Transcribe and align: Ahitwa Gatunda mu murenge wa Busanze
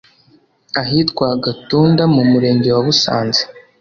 Ahitwa 0.81 1.27
Gatunda 1.45 2.03
mu 2.13 2.21
murenge 2.31 2.69
wa 2.75 2.81
Busanze 2.87 3.41